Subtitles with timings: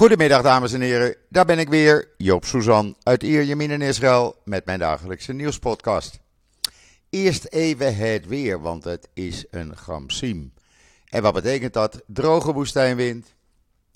[0.00, 4.64] Goedemiddag dames en heren, daar ben ik weer, Joop Suzan uit Ierjemien in Israël met
[4.64, 6.20] mijn dagelijkse nieuwspodcast.
[7.10, 10.52] Eerst even het weer, want het is een gamsiem.
[11.08, 12.02] En wat betekent dat?
[12.06, 13.34] Droge woestijnwind,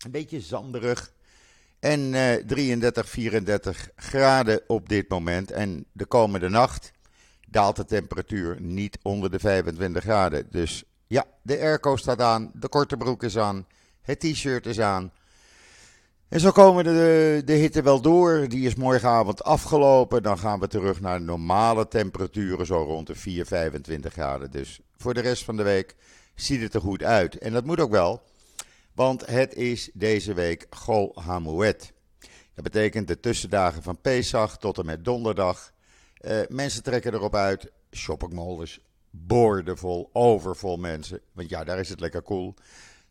[0.04, 1.13] een beetje zanderig
[1.81, 5.51] en eh, 33, 34 graden op dit moment.
[5.51, 6.93] En de komende nacht
[7.49, 10.47] daalt de temperatuur niet onder de 25 graden.
[10.51, 13.67] Dus ja, de airco staat aan, de korte broek is aan,
[14.03, 15.13] het t-shirt is aan...
[16.34, 18.48] En zo komen de, de hitte wel door.
[18.48, 20.23] Die is morgenavond afgelopen.
[20.23, 24.51] Dan gaan we terug naar normale temperaturen, zo rond de 4, 25 graden.
[24.51, 25.95] Dus voor de rest van de week
[26.34, 27.39] ziet het er goed uit.
[27.39, 28.23] En dat moet ook wel,
[28.95, 31.92] want het is deze week Gol Hamouet.
[32.55, 35.73] Dat betekent de tussendagen van Pesach tot en met donderdag.
[36.20, 37.70] Uh, mensen trekken erop uit.
[37.91, 38.80] Shoppingmall is
[39.11, 41.20] boordevol, overvol mensen.
[41.33, 42.55] Want ja, daar is het lekker cool.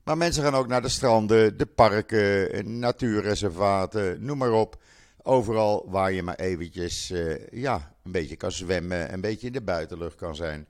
[0.03, 4.81] Maar mensen gaan ook naar de stranden, de parken, natuurreservaten, noem maar op.
[5.21, 9.61] Overal waar je maar eventjes uh, ja, een beetje kan zwemmen, een beetje in de
[9.61, 10.67] buitenlucht kan zijn.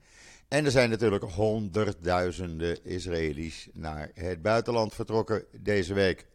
[0.48, 6.26] En er zijn natuurlijk honderdduizenden Israëli's naar het buitenland vertrokken deze week.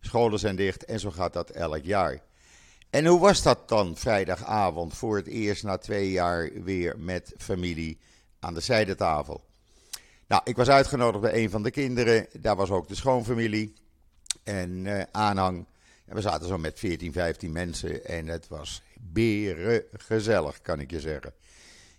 [0.00, 2.22] Scholen zijn dicht en zo gaat dat elk jaar.
[2.90, 7.98] En hoe was dat dan vrijdagavond voor het eerst na twee jaar weer met familie
[8.40, 9.44] aan de zijdetafel?
[10.28, 12.26] Nou, ik was uitgenodigd bij een van de kinderen.
[12.40, 13.72] Daar was ook de schoonfamilie
[14.42, 15.66] en uh, aanhang.
[16.06, 18.04] En we zaten zo met 14, 15 mensen.
[18.04, 18.82] En het was
[19.92, 21.32] gezellig, kan ik je zeggen.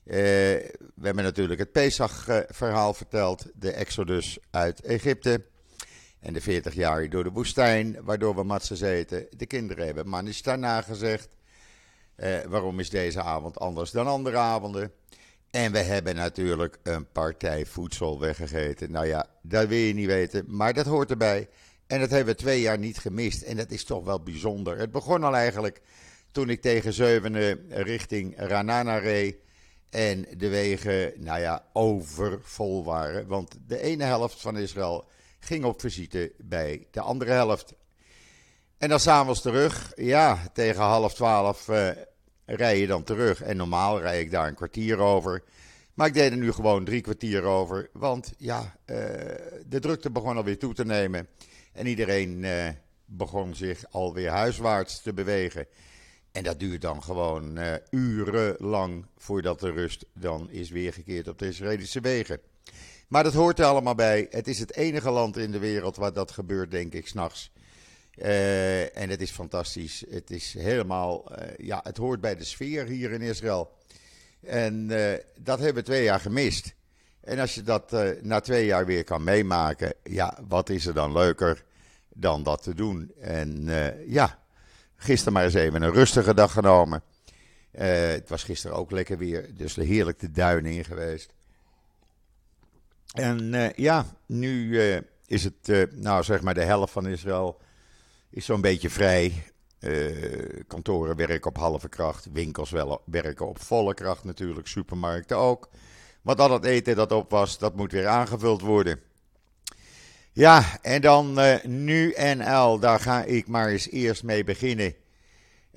[0.06, 3.46] Uh, we hebben natuurlijk het Pesach-verhaal verteld.
[3.54, 5.46] De Exodus uit Egypte.
[6.20, 9.28] En de 40 jaar door de woestijn, waardoor we matsen zeten.
[9.38, 11.36] De kinderen hebben manisch daarna gezegd.
[12.18, 14.92] Uh, waarom is deze avond anders dan andere avonden?
[15.52, 18.92] En we hebben natuurlijk een partij voedsel weggegeten.
[18.92, 21.50] Nou ja, dat wil je niet weten, maar dat hoort erbij.
[21.88, 23.42] En dat hebben we twee jaar niet gemist.
[23.42, 24.78] En dat is toch wel bijzonder.
[24.78, 25.82] Het begon al eigenlijk
[26.32, 29.36] toen ik tegen zevende richting Ranana reed.
[29.90, 33.28] En de wegen, nou ja, overvol waren.
[33.28, 35.08] Want de ene helft van Israël
[35.40, 37.74] ging op visite bij de andere helft.
[38.78, 41.90] En dan s'avonds terug, ja, tegen half twaalf uh,
[42.46, 43.42] rij je dan terug.
[43.42, 45.44] En normaal rij ik daar een kwartier over.
[45.94, 47.90] Maar ik deed er nu gewoon drie kwartier over.
[47.94, 48.98] Want ja, uh,
[49.66, 51.28] de drukte begon alweer toe te nemen.
[51.74, 52.68] En iedereen uh,
[53.06, 55.68] begon zich alweer huiswaarts te bewegen.
[56.32, 61.48] En dat duurt dan gewoon uh, urenlang voordat de rust dan is weergekeerd op de
[61.48, 62.40] Israëlische wegen.
[63.08, 64.28] Maar dat hoort er allemaal bij.
[64.30, 67.52] Het is het enige land in de wereld waar dat gebeurt, denk ik, s'nachts.
[68.18, 70.04] Uh, en het is fantastisch.
[70.10, 73.72] Het is helemaal, uh, ja, het hoort bij de sfeer hier in Israël.
[74.42, 76.74] En uh, dat hebben we twee jaar gemist.
[77.22, 81.12] En als je dat na twee jaar weer kan meemaken, ja, wat is er dan
[81.12, 81.64] leuker
[82.10, 83.12] dan dat te doen?
[83.20, 83.70] En
[84.08, 84.40] ja,
[84.96, 87.02] gisteren maar eens even een rustige dag genomen.
[87.72, 91.34] het was gisteren ook lekker weer, dus heerlijk de duinen in geweest.
[93.14, 94.80] En ja, nu
[95.26, 97.62] is het, nou zeg maar, de helft van Israël
[98.36, 99.44] is zo'n beetje vrij.
[99.80, 105.70] Uh, kantoren werken op halve kracht, winkels wel, werken op volle kracht natuurlijk, supermarkten ook.
[106.22, 109.00] Want al het eten dat op was, dat moet weer aangevuld worden.
[110.32, 114.94] Ja, en dan uh, NuNL, daar ga ik maar eens eerst mee beginnen.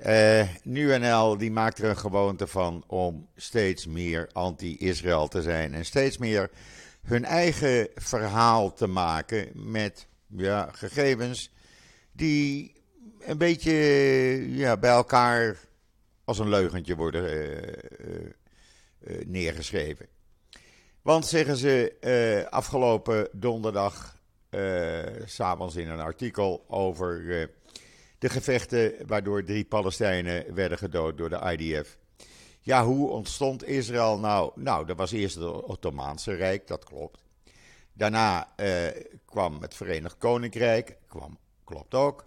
[0.05, 5.73] Uh, NuNL die maakt er een gewoonte van om steeds meer anti-Israël te zijn.
[5.73, 6.49] En steeds meer
[7.01, 11.51] hun eigen verhaal te maken met ja, gegevens
[12.19, 12.73] die
[13.19, 13.73] een beetje
[14.55, 15.57] ja, bij elkaar
[16.23, 17.57] als een leugentje worden uh,
[18.07, 18.25] uh,
[18.99, 20.07] uh, neergeschreven.
[21.01, 21.97] Want zeggen ze
[22.49, 24.17] afgelopen donderdag,
[25.25, 27.23] s'avonds in een artikel over
[28.17, 31.97] de gevechten waardoor drie Palestijnen werden gedood door de IDF.
[32.61, 34.51] Ja, hoe ontstond Israël nou?
[34.55, 37.23] Nou, dat was eerst het Ottomaanse Rijk, dat klopt.
[37.93, 38.53] Daarna
[39.25, 41.37] kwam het Verenigd Koninkrijk, kwam
[41.69, 42.25] Klopt ook.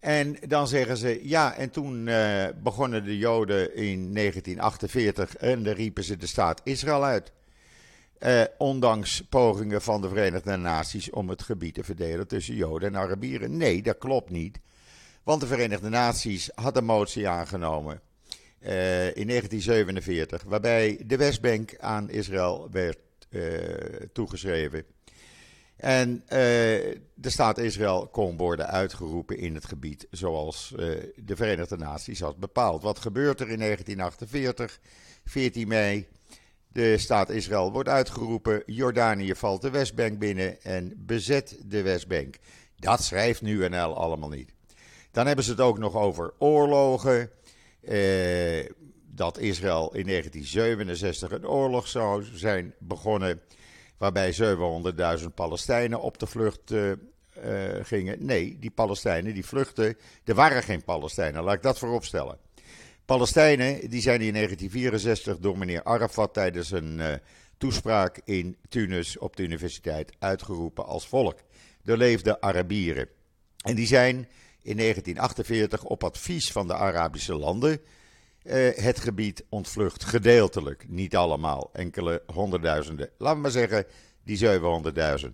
[0.00, 5.74] En dan zeggen ze, ja, en toen uh, begonnen de Joden in 1948 en dan
[5.74, 7.32] riepen ze de staat Israël uit.
[8.18, 13.00] Uh, ondanks pogingen van de Verenigde Naties om het gebied te verdelen tussen Joden en
[13.00, 13.56] Arabieren.
[13.56, 14.60] Nee, dat klopt niet.
[15.22, 18.00] Want de Verenigde Naties had een motie aangenomen
[18.60, 22.98] uh, in 1947, waarbij de Westbank aan Israël werd
[24.12, 24.93] toegeschreven.
[25.84, 26.22] En
[27.14, 30.78] de staat Israël kon worden uitgeroepen in het gebied zoals uh,
[31.16, 32.82] de Verenigde Naties had bepaald.
[32.82, 34.80] Wat gebeurt er in 1948,
[35.24, 36.06] 14 mei?
[36.68, 42.36] De staat Israël wordt uitgeroepen, Jordanië valt de Westbank binnen en bezet de Westbank.
[42.76, 44.52] Dat schrijft nu NL allemaal niet.
[45.10, 47.30] Dan hebben ze het ook nog over oorlogen.
[47.80, 48.68] Eh,
[49.06, 53.40] dat Israël in 1967 een oorlog zou zijn begonnen.
[53.98, 54.34] Waarbij
[55.20, 56.92] 700.000 Palestijnen op de vlucht uh,
[57.82, 58.24] gingen.
[58.24, 59.96] Nee, die Palestijnen die vluchten.
[60.24, 62.38] Er waren geen Palestijnen, laat ik dat vooropstellen.
[63.04, 67.12] Palestijnen die zijn in 1964 door meneer Arafat tijdens een uh,
[67.58, 71.38] toespraak in Tunis op de universiteit uitgeroepen als volk.
[71.84, 73.08] Er leefden Arabieren.
[73.64, 74.28] En die zijn
[74.62, 77.80] in 1948 op advies van de Arabische landen
[78.44, 80.04] uh, het gebied ontvlucht.
[80.04, 83.10] Gedeeltelijk, niet allemaal, enkele honderdduizenden.
[83.18, 83.84] Laten we maar zeggen,
[84.24, 84.60] die
[85.26, 85.28] 700.000.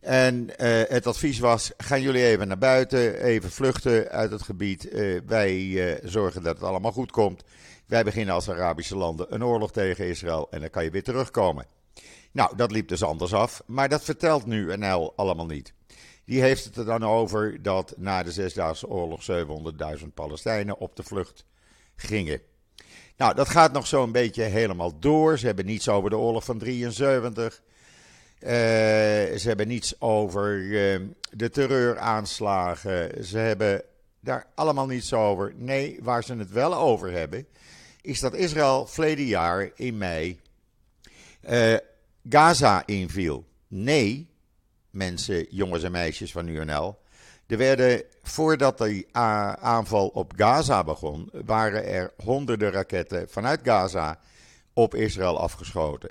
[0.00, 4.92] En uh, het advies was: gaan jullie even naar buiten, even vluchten uit het gebied.
[4.92, 7.44] Uh, wij zorgen dat het allemaal goed komt.
[7.86, 11.66] Wij beginnen als Arabische landen een oorlog tegen Israël en dan kan je weer terugkomen.
[12.32, 15.72] Nou, dat liep dus anders af, maar dat vertelt nu NL allemaal niet.
[16.24, 19.20] Die heeft het er dan over dat na de Zesdaagse Oorlog
[20.00, 21.44] 700.000 Palestijnen op de vlucht
[22.00, 22.40] gingen.
[23.16, 25.38] Nou, dat gaat nog zo'n beetje helemaal door.
[25.38, 27.62] Ze hebben niets over de oorlog van 73.
[28.42, 31.00] Uh, ze hebben niets over uh,
[31.30, 33.24] de terreuraanslagen.
[33.24, 33.82] Ze hebben
[34.20, 35.52] daar allemaal niets over.
[35.56, 37.46] Nee, waar ze het wel over hebben,
[38.00, 40.40] is dat Israël verleden jaar in mei
[41.50, 41.76] uh,
[42.28, 43.44] Gaza inviel.
[43.68, 44.28] Nee,
[44.90, 46.98] mensen, jongens en meisjes van UNL.
[47.50, 49.06] Er werden, voordat de
[49.60, 54.18] aanval op Gaza begon, waren er honderden raketten vanuit Gaza
[54.72, 56.10] op Israël afgeschoten.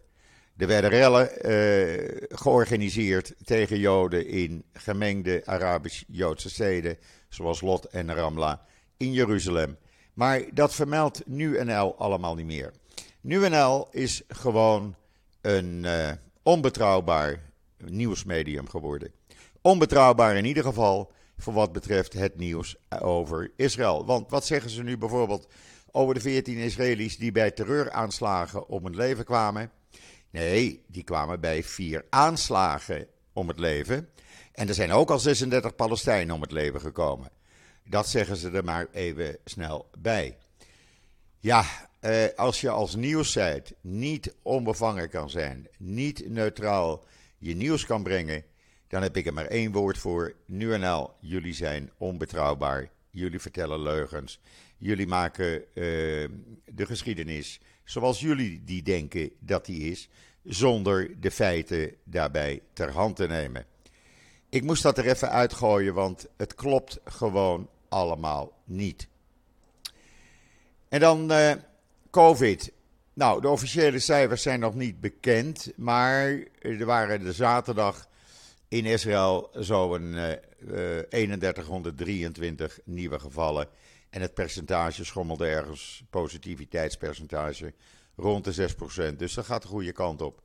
[0.58, 6.98] Er werden rellen uh, georganiseerd tegen Joden in gemengde Arabisch-Joodse steden,
[7.30, 8.66] zoals Lot en Ramla
[8.98, 9.78] in Jeruzalem.
[10.14, 12.72] Maar dat vermeldt NuNL allemaal niet meer.
[13.22, 14.96] NuNL is gewoon
[15.42, 16.12] een uh,
[16.44, 17.42] onbetrouwbaar
[17.78, 19.12] nieuwsmedium geworden.
[19.62, 24.06] Onbetrouwbaar in ieder geval voor wat betreft het nieuws over Israël.
[24.06, 25.48] Want wat zeggen ze nu bijvoorbeeld
[25.92, 29.72] over de 14 Israëli's die bij terreuraanslagen om het leven kwamen?
[30.30, 34.10] Nee, die kwamen bij vier aanslagen om het leven.
[34.52, 37.32] En er zijn ook al 36 Palestijnen om het leven gekomen.
[37.86, 40.38] Dat zeggen ze er maar even snel bij.
[41.40, 41.66] Ja,
[42.00, 47.06] eh, als je als nieuwssite niet onbevangen kan zijn, niet neutraal
[47.38, 48.44] je nieuws kan brengen,
[48.90, 50.34] dan heb ik er maar één woord voor.
[50.46, 52.90] Nu en al, jullie zijn onbetrouwbaar.
[53.10, 54.40] Jullie vertellen leugens.
[54.78, 55.64] Jullie maken uh,
[56.66, 60.10] de geschiedenis zoals jullie die denken dat die is,
[60.44, 63.66] zonder de feiten daarbij ter hand te nemen.
[64.50, 69.08] Ik moest dat er even uitgooien, want het klopt gewoon allemaal niet.
[70.90, 71.52] En dan uh,
[72.10, 72.72] COVID.
[73.14, 78.09] Nou, de officiële cijfers zijn nog niet bekend, maar er waren de zaterdag
[78.70, 83.68] in Israël zo'n uh, uh, 3123 nieuwe gevallen.
[84.10, 87.74] En het percentage schommelde ergens, positiviteitspercentage,
[88.16, 88.70] rond de
[89.14, 89.16] 6%.
[89.16, 90.42] Dus dat gaat de goede kant op.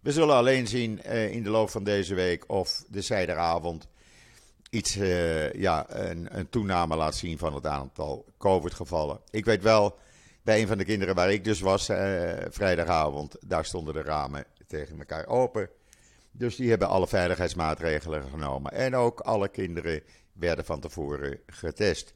[0.00, 3.88] We zullen alleen zien uh, in de loop van deze week of de zijderavond
[4.70, 4.94] iets,
[5.52, 9.20] ja, een, een, toename laat zien van het aantal COVID-gevallen.
[9.30, 9.98] Ik weet wel,
[10.42, 11.84] bij een van de kinderen waar ik dus was,
[12.48, 15.70] vrijdagavond, daar stonden de ramen tegen elkaar open.
[16.38, 18.72] Dus die hebben alle veiligheidsmaatregelen genomen.
[18.72, 20.02] En ook alle kinderen
[20.32, 22.14] werden van tevoren getest.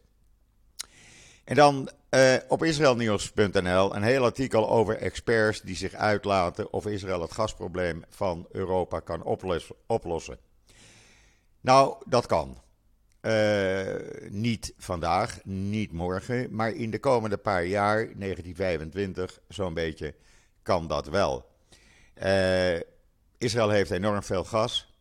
[1.45, 7.21] En dan uh, op israelnieuws.nl een heel artikel over experts die zich uitlaten of Israël
[7.21, 9.25] het gasprobleem van Europa kan
[9.87, 10.39] oplossen.
[11.61, 12.61] Nou, dat kan.
[13.21, 13.95] Uh,
[14.29, 20.15] niet vandaag, niet morgen, maar in de komende paar jaar, 1925 zo'n beetje,
[20.63, 21.51] kan dat wel.
[22.23, 22.81] Uh,
[23.43, 24.95] Israël heeft enorm veel gas.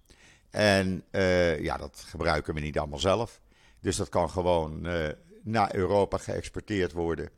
[0.50, 3.41] En uh, ja, dat gebruiken we niet allemaal zelf.
[3.79, 5.07] Dus dat kan gewoon uh,
[5.43, 7.29] naar Europa geëxporteerd worden.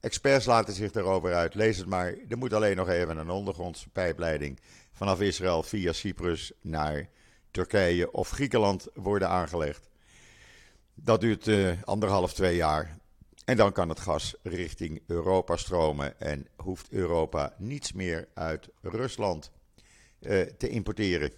[0.00, 1.54] Experts laten zich erover uit.
[1.54, 2.14] Lees het maar.
[2.28, 4.60] Er moet alleen nog even een ondergrondse pijpleiding
[4.92, 7.08] vanaf Israël via Cyprus naar
[7.50, 9.88] Turkije of Griekenland worden aangelegd.
[10.94, 12.98] Dat duurt uh, anderhalf, twee jaar.
[13.44, 19.50] En dan kan het gas richting Europa stromen en hoeft Europa niets meer uit Rusland
[20.58, 21.32] te importeren.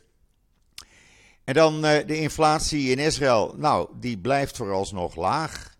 [1.44, 3.54] En dan uh, de inflatie in Israël.
[3.56, 5.76] Nou, die blijft vooralsnog laag.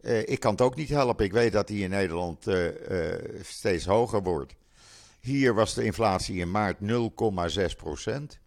[0.00, 1.24] Uh, ik kan het ook niet helpen.
[1.24, 2.46] Ik weet dat die in Nederland
[3.42, 4.54] steeds hoger wordt.
[5.20, 8.38] Hier was de inflatie in maart 0,6 procent.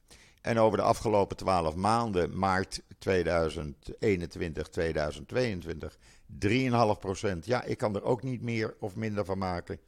[0.41, 5.98] En over de afgelopen 12 maanden, maart 2021, 2022,
[6.46, 7.46] 3,5 procent.
[7.46, 9.79] Ja, ik kan er ook niet meer of minder van maken.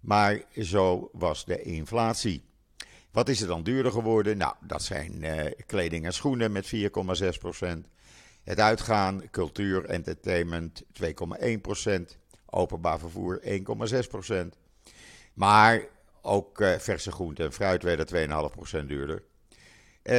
[0.00, 2.44] Maar zo was de inflatie.
[3.14, 4.36] Wat is er dan duurder geworden?
[4.36, 6.80] Nou, dat zijn uh, kleding en schoenen met 4,6%.
[8.44, 11.08] Het uitgaan, cultuur, entertainment 2,1%.
[12.46, 14.34] Openbaar vervoer 1,6%.
[15.34, 15.86] Maar
[16.22, 18.30] ook uh, verse groenten en fruit werden
[18.80, 19.22] 2,5% duurder.
[20.02, 20.14] Uh,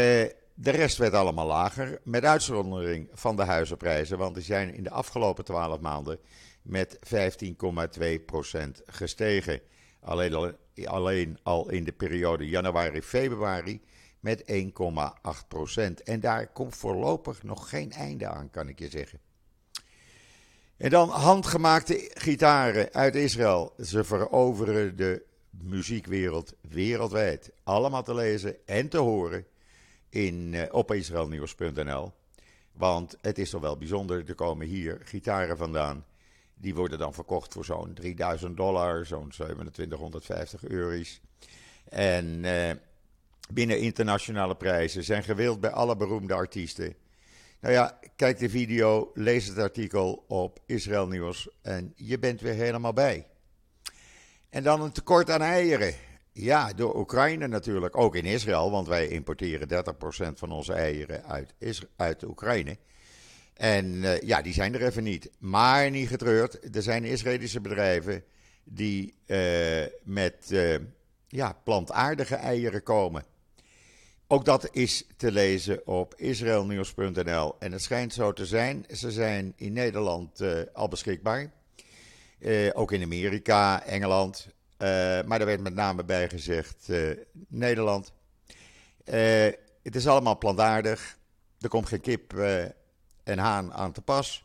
[0.54, 4.92] de rest werd allemaal lager, met uitzondering van de huizenprijzen, want die zijn in de
[4.92, 6.20] afgelopen 12 maanden
[6.62, 7.00] met 15,2%
[8.86, 9.62] gestegen.
[10.06, 10.52] Alleen al,
[10.84, 13.82] alleen al in de periode januari-februari
[14.20, 16.04] met 1,8%.
[16.04, 19.20] En daar komt voorlopig nog geen einde aan, kan ik je zeggen.
[20.78, 23.74] En dan handgemaakte gitaren uit Israël.
[23.84, 27.52] Ze veroveren de muziekwereld wereldwijd.
[27.64, 29.46] Allemaal te lezen en te horen
[30.10, 32.14] in, uh, op israelnieuws.nl.
[32.72, 36.06] Want het is toch wel bijzonder, er komen hier gitaren vandaan.
[36.58, 41.22] Die worden dan verkocht voor zo'n 3000 dollar, zo'n 2750 euro's.
[41.90, 42.72] En uh,
[43.50, 46.96] binnen internationale prijzen zijn gewild bij alle beroemde artiesten.
[47.60, 52.54] Nou ja, kijk de video, lees het artikel op Israël Nieuws en je bent weer
[52.54, 53.28] helemaal bij.
[54.50, 55.94] En dan een tekort aan eieren.
[56.32, 59.86] Ja, door Oekraïne natuurlijk, ook in Israël, want wij importeren
[60.30, 61.54] 30% van onze eieren uit,
[61.96, 62.78] uit Oekraïne.
[63.56, 65.30] En uh, ja, die zijn er even niet.
[65.38, 68.24] Maar niet getreurd, er zijn Israëlische bedrijven
[68.64, 70.76] die uh, met uh,
[71.28, 73.24] ja, plantaardige eieren komen.
[74.28, 77.56] Ook dat is te lezen op israelnieuws.nl.
[77.60, 80.42] En het schijnt zo te zijn, ze zijn in Nederland
[80.74, 81.52] al beschikbaar.
[82.74, 84.48] ook in Amerika, Engeland,
[85.26, 86.90] maar er werd met name bij gezegd
[87.48, 88.14] Nederland.
[89.84, 91.18] Het is allemaal plantaardig.
[91.60, 92.34] Er komt geen kip
[93.26, 94.44] en haan aan te pas.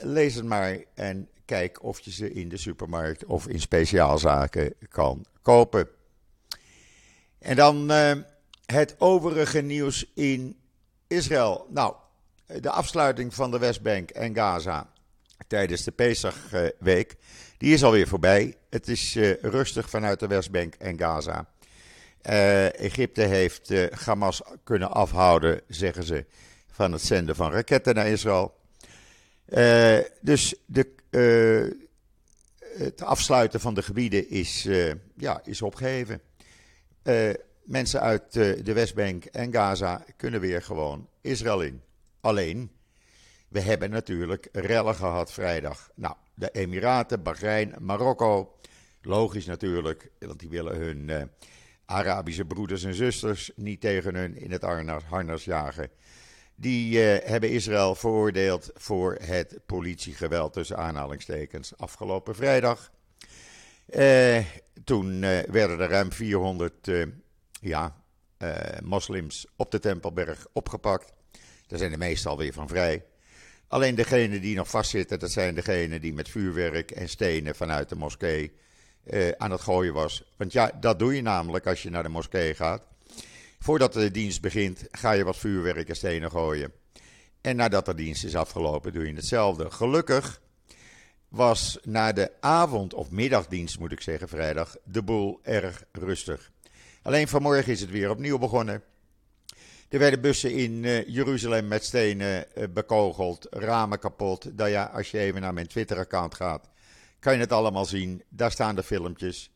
[0.00, 5.24] lees het maar en kijk of je ze in de supermarkt of in speciaalzaken kan
[5.42, 5.88] kopen.
[7.38, 7.90] En dan
[8.66, 10.56] het overige nieuws in
[11.06, 11.66] Israël.
[11.68, 11.94] Nou,
[12.60, 14.90] de afsluiting van de Westbank en Gaza
[15.46, 17.16] tijdens de Pesachweek
[17.60, 18.56] die is alweer voorbij.
[18.70, 21.46] Het is uh, rustig vanuit de Westbank en Gaza.
[22.72, 23.72] Egypte heeft
[24.04, 26.24] Hamas kunnen afhouden, zeggen ze,
[26.80, 28.54] van het zenden van raketten naar Israël.
[30.20, 30.86] dus de,
[32.60, 34.68] het afsluiten van de gebieden is,
[35.16, 36.20] ja, is opgeheven.
[37.64, 41.82] mensen uit de Westbank en Gaza kunnen weer gewoon Israël in.
[42.20, 42.70] Alleen,
[43.48, 45.90] we hebben natuurlijk rellen gehad vrijdag.
[45.94, 48.58] Nou, de Emiraten, Bahrein, Marokko.
[49.02, 51.22] Logisch natuurlijk, want die willen hun uh,
[51.84, 54.62] Arabische broeders en zusters niet tegen hun in het
[55.08, 55.90] harnas jagen.
[56.60, 62.90] Die uh, hebben Israël veroordeeld voor het politiegeweld tussen aanhalingstekens afgelopen vrijdag.
[63.88, 64.38] Uh,
[64.84, 66.90] toen werden er ruim 400
[67.60, 67.96] ja,
[68.82, 71.12] moslims op de Tempelberg opgepakt.
[71.66, 73.04] Daar zijn de meestal weer van vrij.
[73.68, 77.96] Alleen degenen die nog vastzitten, dat zijn degenen die met vuurwerk en stenen vanuit de
[77.96, 78.52] moskee
[79.04, 80.32] eh, aan het gooien was.
[80.36, 82.82] Want ja, dat doe je namelijk als je naar de moskee gaat.
[83.62, 86.72] Voordat de dienst begint, ga je wat vuurwerk en stenen gooien.
[87.40, 89.70] En nadat de dienst is afgelopen, doe je hetzelfde.
[89.70, 90.40] Gelukkig
[91.28, 96.50] was na de avond- of middagdienst, moet ik zeggen, vrijdag, de boel erg rustig.
[97.02, 98.82] Alleen vanmorgen is het weer opnieuw begonnen.
[99.88, 104.56] Er werden bussen in uh, Jeruzalem met stenen uh, bekogeld, ramen kapot.
[104.56, 106.68] Nou ja, als je even naar mijn Twitter-account gaat,
[107.18, 108.22] kan je het allemaal zien.
[108.28, 109.50] Daar staan de filmpjes.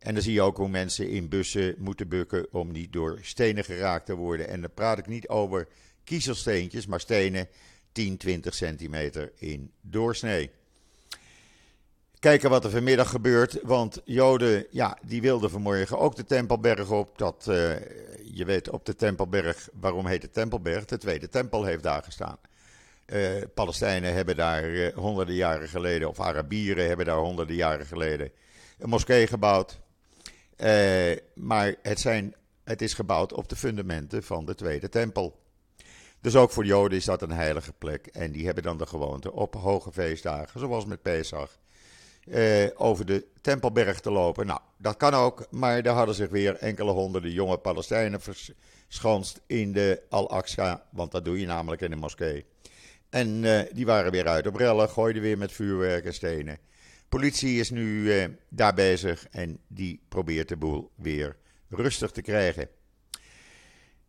[0.00, 3.64] En dan zie je ook hoe mensen in bussen moeten bukken om niet door stenen
[3.64, 4.48] geraakt te worden.
[4.48, 5.68] En dan praat ik niet over
[6.04, 7.48] kiezelsteentjes, maar stenen
[7.92, 10.50] 10, 20 centimeter in doorsnee
[12.20, 13.58] kijken wat er vanmiddag gebeurt.
[13.62, 17.18] Want Joden, ja, die wilden vanmorgen ook de Tempelberg op.
[17.18, 17.54] Dat, uh,
[18.24, 20.84] je weet op de Tempelberg, waarom heet het Tempelberg?
[20.84, 22.38] De tweede tempel heeft daar gestaan.
[23.06, 28.30] Uh, Palestijnen hebben daar uh, honderden jaren geleden, of Arabieren hebben daar honderden jaren geleden
[28.78, 29.80] een moskee gebouwd.
[31.34, 35.38] Maar het, zijn, het is gebouwd op de fundamenten van de tweede tempel.
[36.20, 38.06] Dus ook voor Joden is dat een heilige plek.
[38.06, 41.58] En die hebben dan de gewoonte op hoge feestdagen, zoals met Pesach,
[42.24, 44.46] uh, over de Tempelberg te lopen.
[44.46, 49.72] Nou, dat kan ook, maar daar hadden zich weer enkele honderden jonge Palestijnen verschanst in
[49.72, 52.44] de Al-Aqsa, want dat doe je namelijk in de moskee.
[53.10, 56.58] En uh, die waren weer uit op rellen, gooiden weer met vuurwerk en stenen.
[57.10, 61.36] Politie is nu uh, daar bezig en die probeert de boel weer
[61.68, 62.68] rustig te krijgen.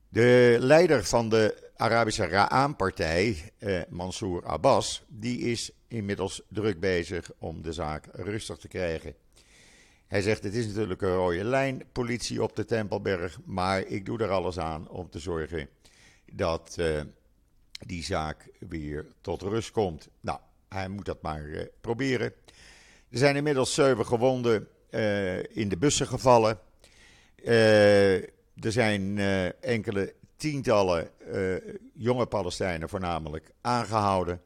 [0.09, 7.61] De leider van de Arabische Ra'an-partij, eh, Mansour Abbas, die is inmiddels druk bezig om
[7.61, 9.15] de zaak rustig te krijgen.
[10.07, 13.39] Hij zegt: Het is natuurlijk een rode lijn, politie op de Tempelberg.
[13.45, 15.69] Maar ik doe er alles aan om te zorgen
[16.33, 17.01] dat uh,
[17.85, 20.09] die zaak weer tot rust komt.
[20.19, 20.39] Nou,
[20.69, 22.33] hij moet dat maar uh, proberen.
[23.11, 26.59] Er zijn inmiddels zeven gewonden uh, in de bussen gevallen.
[27.43, 29.17] er zijn
[29.61, 31.09] enkele tientallen
[31.93, 34.41] jonge Palestijnen voornamelijk aangehouden.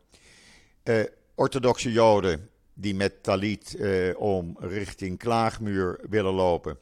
[1.35, 3.77] orthodoxe Joden die met talit
[4.17, 6.77] om richting Klaagmuur willen lopen.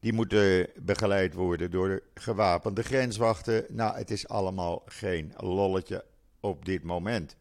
[0.00, 3.64] Die moeten begeleid worden door de gewapende grenswachten.
[3.68, 6.04] Nou, het is allemaal geen lolletje
[6.40, 7.36] op dit moment.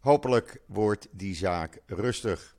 [0.00, 2.55] Hopelijk wordt die zaak rustig.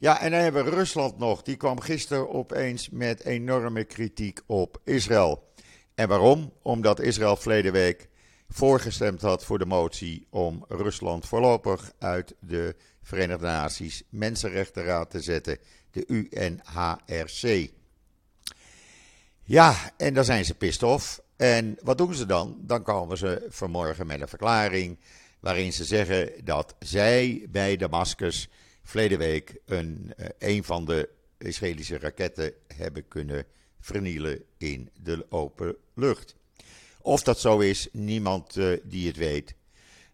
[0.00, 1.42] Ja, en dan hebben we Rusland nog.
[1.42, 5.52] Die kwam gisteren opeens met enorme kritiek op Israël.
[5.94, 6.52] En waarom?
[6.62, 8.08] Omdat Israël verleden week
[8.48, 15.58] voorgestemd had voor de motie om Rusland voorlopig uit de Verenigde Naties Mensenrechtenraad te zetten,
[15.90, 17.70] de UNHRC.
[19.42, 21.20] Ja, en dan zijn ze pissed off.
[21.36, 22.56] En wat doen ze dan?
[22.60, 24.98] Dan komen ze vanmorgen met een verklaring
[25.40, 28.48] waarin ze zeggen dat zij bij Damascus
[28.90, 33.44] verleden week een, eh, een van de Israëlische raketten hebben kunnen
[33.80, 36.36] vernielen in de open lucht.
[37.00, 39.54] Of dat zo is, niemand uh, die het weet.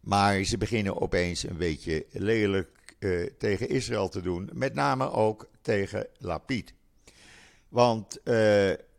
[0.01, 4.51] Maar ze beginnen opeens een beetje lelijk uh, tegen Israël te doen.
[4.53, 6.75] Met name ook tegen Lapid.
[7.69, 8.21] Want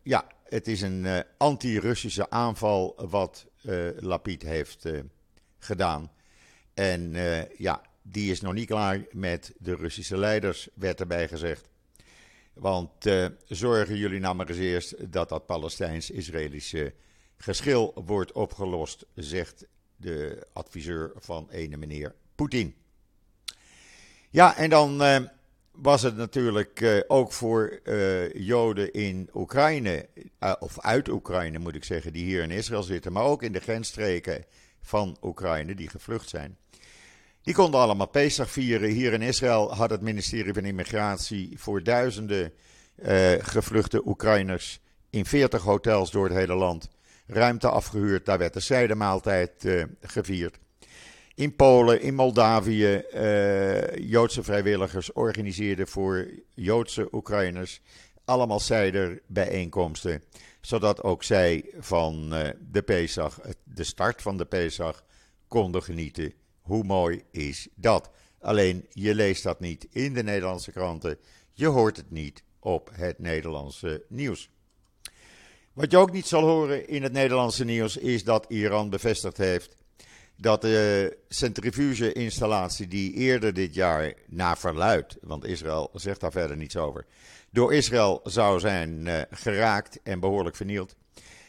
[0.04, 3.46] ja, het is een anti-Russische aanval wat
[4.00, 4.86] Lapid heeft
[5.60, 6.12] gedaan.
[6.74, 7.14] En
[7.58, 11.70] ja, die is nog niet klaar met de Russische leiders, werd erbij gezegd.
[12.54, 12.90] Want
[13.46, 16.94] zorgen jullie nou maar eens eerst dat dat Palestijns-Israëlische
[17.38, 22.76] geschil wordt opgelost, zegt de adviseur van ene meneer Poetin.
[24.30, 25.02] Ja, en dan
[25.72, 27.80] was het natuurlijk uh, ook voor
[28.34, 30.10] Joden in Oekraïne,
[30.60, 33.60] of uit Oekraïne moet ik zeggen, die hier in Israël zitten, maar ook in de
[33.60, 34.46] grensstreken
[34.82, 36.58] van Oekraïne die gevlucht zijn.
[37.48, 38.90] Die konden allemaal Pesach vieren.
[38.90, 42.54] Hier in Israël had het ministerie van Immigratie voor duizenden
[43.40, 46.90] gevluchte Oekraïners in 40 hotels door het hele land
[47.28, 48.26] ruimte afgehuurd.
[48.26, 49.52] Daar werd de zijdemaaltijd
[50.02, 50.58] gevierd.
[51.36, 57.82] In Polen, in Moldavië, uh, Joodse vrijwilligers organiseerden voor Joodse Oekraïners
[58.26, 58.62] allemaal
[59.28, 60.24] bijeenkomsten,
[60.62, 65.04] zodat ook zij van uh, de Pesach, de start van de Pesach,
[65.48, 66.34] konden genieten.
[66.68, 68.10] Hoe mooi is dat?
[68.40, 71.18] Alleen je leest dat niet in de Nederlandse kranten,
[71.54, 74.50] je hoort het niet op het Nederlandse nieuws.
[75.74, 79.76] Wat je ook niet zal horen in het Nederlandse nieuws is dat Iran bevestigd heeft
[80.36, 86.78] dat de centrifuge-installatie die eerder dit jaar naar verluid, want Israël zegt daar verder niets
[86.78, 87.06] over,
[87.50, 90.96] door Israël zou zijn uh, geraakt en behoorlijk vernield,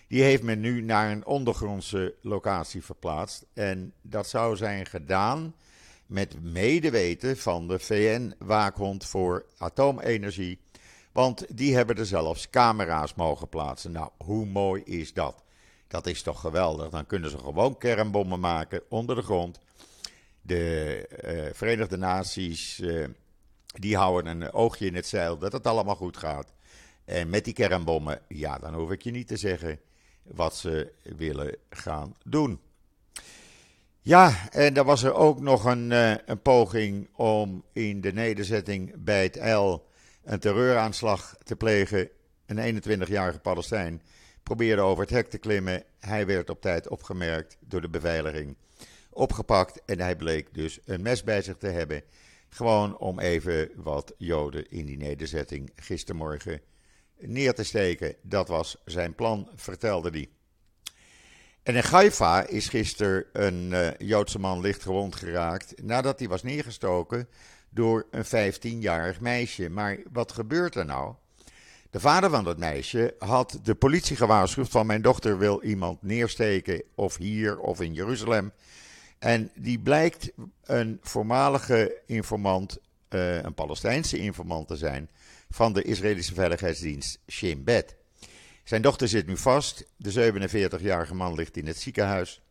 [0.09, 3.47] die heeft men nu naar een ondergrondse locatie verplaatst.
[3.55, 5.55] En dat zou zijn gedaan
[6.07, 10.61] met medeweten van de VN-waakhond voor atoomenergie.
[11.13, 13.93] Want die hebben er zelfs camera's mogen plaatsen.
[13.93, 15.43] Nou, hoe mooi is dat?
[15.89, 16.89] Dat is toch geweldig.
[16.89, 19.61] Dan kunnen ze gewoon kernbommen maken onder de grond.
[20.43, 23.07] De uh, Verenigde Naties uh,
[23.73, 26.53] die houden een oogje in het zeil dat het allemaal goed gaat.
[27.05, 29.81] En met die kernbommen, ja, dan hoef ik je niet te zeggen
[30.23, 32.61] wat ze willen gaan doen.
[34.01, 39.05] Ja, en dan was er ook nog een, uh, een poging om in de nederzetting
[39.05, 39.89] bij het El
[40.25, 42.09] een terreuraanslag te plegen.
[42.47, 44.03] Een 21-jarige Palestijn
[44.43, 45.85] probeerde over het hek te klimmen.
[45.99, 48.57] Hij werd op tijd opgemerkt door de beveiliging,
[49.11, 52.03] opgepakt en hij bleek dus een mes bij zich te hebben.
[52.49, 56.61] Gewoon om even wat Joden in die nederzetting gistermorgen
[57.21, 58.15] neer te steken.
[58.23, 60.29] Dat was zijn plan, vertelde hij.
[61.63, 66.43] En in Haifa is gisteren een uh, Joodse man licht gewond geraakt nadat hij was
[66.43, 67.29] neergestoken
[67.71, 69.69] door een 15-jarig meisje.
[69.69, 71.15] Maar wat gebeurt er nou?
[71.91, 76.83] De vader van dat meisje had de politie gewaarschuwd van mijn dochter wil iemand neersteken
[76.95, 78.53] of hier of in Jeruzalem.
[79.19, 80.31] En die blijkt
[80.65, 82.79] een voormalige informant,
[83.09, 85.11] uh, een Palestijnse informant te zijn
[85.51, 87.97] van de Israëlische veiligheidsdienst Shin Bet.
[88.65, 89.85] Zijn dochter zit nu vast.
[89.97, 92.43] De 47-jarige man ligt in het ziekenhuis.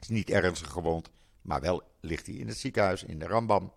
[0.00, 1.10] Is niet ernstig gewond,
[1.42, 3.62] maar wel ligt hij in het ziekenhuis in de Rambam.
[3.64, 3.72] Uh,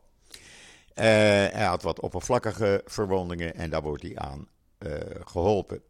[0.95, 4.47] hij had wat oppervlakkige verwondingen en daar wordt hij aan
[4.79, 5.81] uh, geholpen.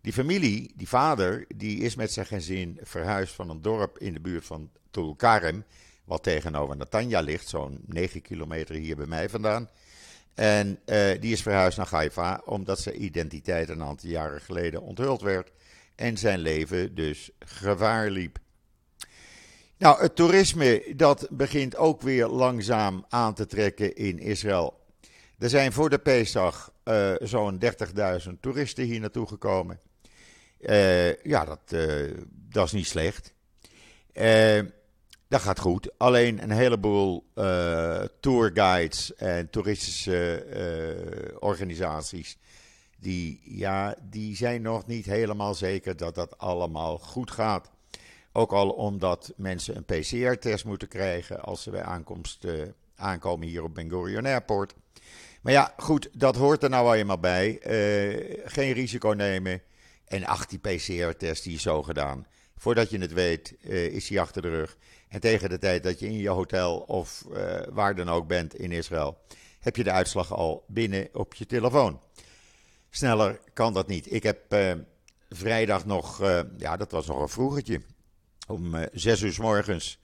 [0.00, 4.20] Die familie, die vader, die is met zijn gezin verhuisd van een dorp in de
[4.20, 5.64] buurt van Tulkarem,
[6.04, 9.68] wat tegenover Natanja ligt, zo'n 9 kilometer hier bij mij vandaan.
[10.34, 15.20] En uh, die is verhuisd naar Haifa omdat zijn identiteit een aantal jaren geleden onthuld
[15.20, 15.50] werd.
[15.94, 18.38] En zijn leven dus gevaar liep.
[19.78, 24.82] Nou, het toerisme dat begint ook weer langzaam aan te trekken in Israël.
[25.38, 27.60] Er zijn voor de Pesach uh, zo'n
[28.26, 29.80] 30.000 toeristen hier naartoe gekomen.
[30.60, 31.76] Uh, ja, dat,
[32.28, 33.34] dat is niet slecht.
[35.34, 35.90] Dat gaat goed.
[35.98, 37.24] Alleen een heleboel
[38.20, 42.38] tourguides en toeristische organisaties.
[42.98, 47.70] Die, ja, die zijn nog niet helemaal zeker dat dat allemaal goed gaat.
[48.32, 52.46] Ook al omdat mensen een PCR-test moeten krijgen als ze bij aankomst
[52.96, 54.74] aankomen hier op Ben Gurion Airport.
[55.42, 57.50] Maar ja, goed, dat hoort er nou eenmaal bij.
[57.50, 59.62] Uh, geen risico nemen.
[60.04, 62.26] En ach, die PCR-test die is zo gedaan.
[62.56, 64.76] Voordat je het weet, uh, is die achter de rug.
[65.14, 68.54] En tegen de tijd dat je in je hotel of uh, waar dan ook bent
[68.54, 69.18] in Israël,
[69.60, 72.00] heb je de uitslag al binnen op je telefoon.
[72.90, 74.12] Sneller kan dat niet.
[74.12, 74.56] Ik heb
[75.28, 76.18] vrijdag nog,
[76.56, 77.80] ja, dat was nog een vroegertje.
[78.46, 79.98] Om zes uur s morgens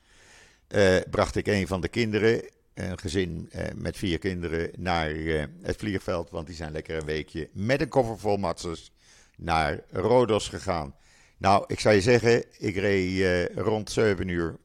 [1.10, 2.42] bracht ik een van de kinderen
[2.74, 6.30] een gezin eh, met vier kinderen naar eh, het vliegveld.
[6.30, 8.92] Want die zijn lekker een weekje met een koffer vol matzes
[9.36, 10.94] naar Rodos gegaan.
[11.36, 14.56] Nou, ik zou je zeggen, ik reed eh, rond 7 uur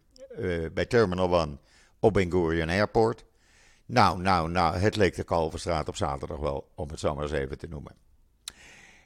[0.73, 1.59] bij Terminal 1
[1.99, 3.25] op Ben Gurion Airport.
[3.85, 7.31] Nou, nou, nou, het leek de Kalverstraat op zaterdag wel, om het zo maar eens
[7.31, 7.95] even te noemen.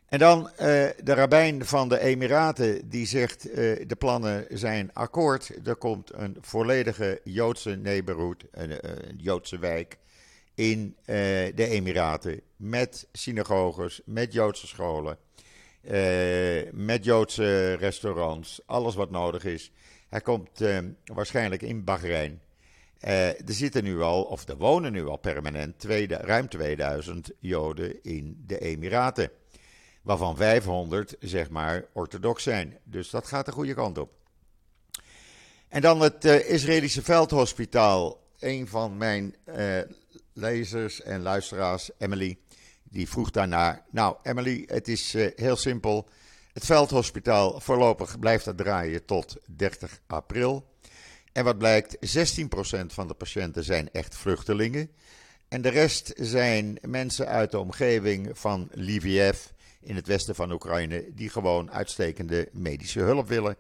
[0.05, 0.57] En dan uh,
[1.03, 3.55] de rabbijn van de Emiraten, die zegt uh,
[3.87, 5.67] de plannen zijn akkoord.
[5.67, 9.97] Er komt een volledige Joodse neighborhood, een, een Joodse wijk
[10.55, 12.41] in de Emiraten.
[12.55, 15.17] Met synagoges, met Joodse scholen,
[16.71, 19.71] met Joodse restaurants, alles wat nodig is.
[20.09, 20.63] Hij komt
[21.05, 22.41] waarschijnlijk in Bahrein.
[22.99, 28.59] er zitten nu al, of er wonen nu al permanent, ruim 2000 Joden in de
[28.59, 29.31] Emiraten
[30.01, 32.77] waarvan 500 zeg maar orthodox zijn.
[32.83, 34.11] Dus dat gaat de goede kant op.
[35.67, 38.27] En dan het uh, Israëlische veldhospitaal.
[38.39, 39.35] Een van mijn
[40.33, 42.37] lezers en luisteraars, Emily,
[42.83, 43.85] die vroeg daarnaar.
[43.91, 46.09] Nou, Emily, het is heel simpel.
[46.53, 50.65] Het veldhospitaal voorlopig blijft dat draaien tot 30 april.
[51.31, 54.89] En wat blijkt, 16% van de patiënten zijn echt vluchtelingen.
[55.47, 59.45] En de rest zijn mensen uit de omgeving van Lviv
[59.81, 63.57] in het westen van Oekraïne die gewoon uitstekende medische hulp willen.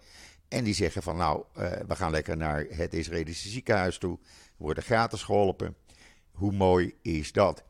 [0.47, 4.19] En die zeggen van nou, uh, we gaan lekker naar het Israëlische ziekenhuis toe,
[4.57, 5.75] worden gratis geholpen.
[6.31, 7.63] Hoe mooi is dat?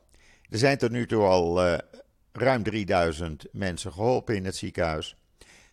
[0.49, 1.77] Er zijn tot nu toe al uh,
[2.31, 5.15] ruim 3000 mensen geholpen in het ziekenhuis.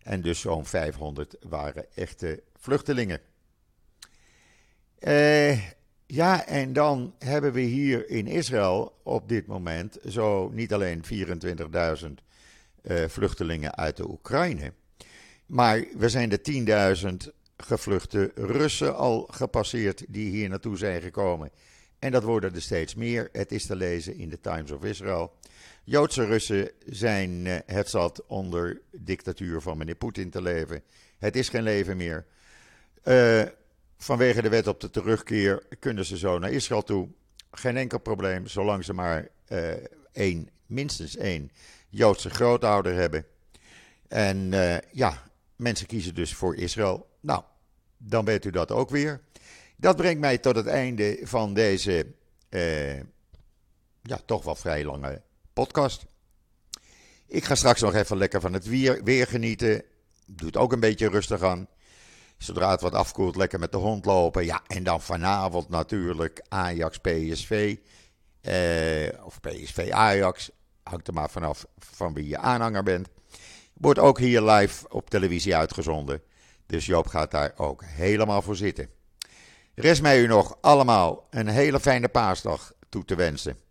[0.02, 3.20] En dus zo'n 500 waren echte vluchtelingen.
[5.00, 5.60] Uh,
[6.06, 12.08] ja, en dan hebben we hier in Israël op dit moment zo niet alleen 24.000
[12.82, 14.72] uh, vluchtelingen uit de Oekraïne.
[15.46, 21.50] Maar we zijn de 10.000 gevluchte Russen al gepasseerd die hier naartoe zijn gekomen.
[21.98, 23.28] En dat worden er steeds meer.
[23.32, 25.32] Het is te lezen in de Times of Israel.
[25.88, 30.82] Joodse Russen zijn uh, het zat onder dictatuur van meneer Poetin te leven.
[31.18, 32.26] Het is geen leven meer.
[33.04, 33.42] Uh,
[33.98, 37.08] vanwege de wet op de terugkeer kunnen ze zo naar Israël toe.
[37.50, 39.72] Geen enkel probleem, zolang ze maar uh,
[40.12, 41.50] één, minstens één
[41.88, 43.26] Joodse grootouder hebben.
[44.08, 44.50] En
[44.92, 45.22] ja,
[45.56, 47.08] mensen kiezen dus voor Israël.
[47.20, 47.42] Nou,
[47.96, 49.20] dan weet u dat ook weer.
[49.76, 52.06] Dat brengt mij tot het einde van deze,
[54.02, 55.22] ja, toch wel vrij lange
[55.56, 56.06] podcast.
[57.26, 59.82] Ik ga straks nog even lekker van het weer, weer genieten.
[60.26, 61.68] Doet ook een beetje rustig aan.
[62.38, 64.44] Zodra het wat afkoelt, lekker met de hond lopen.
[64.44, 67.76] Ja, en dan vanavond natuurlijk Ajax PSV.
[68.40, 70.50] Eh, of PSV Ajax
[70.82, 73.08] hangt er maar vanaf van wie je aanhanger bent.
[73.72, 76.22] Wordt ook hier live op televisie uitgezonden.
[76.66, 78.88] Dus Joop gaat daar ook helemaal voor zitten.
[79.74, 83.65] Rest mij u nog allemaal een hele fijne paasdag toe te wensen.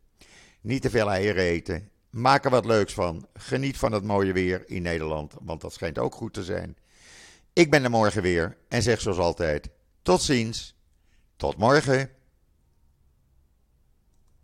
[0.65, 1.89] Niet te veel eieren eten.
[2.09, 3.27] Maak er wat leuks van.
[3.33, 6.77] Geniet van het mooie weer in Nederland, want dat schijnt ook goed te zijn.
[7.53, 9.69] Ik ben er morgen weer en zeg zoals altijd:
[10.01, 10.75] tot ziens.
[11.35, 12.09] Tot morgen.